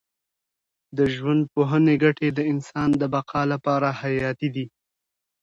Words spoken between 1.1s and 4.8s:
ژوندپوهنې ګټې د انسان د بقا لپاره حیاتي دي.